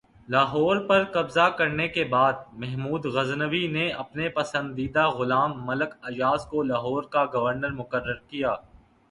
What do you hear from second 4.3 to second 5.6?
پسندیدہ غلام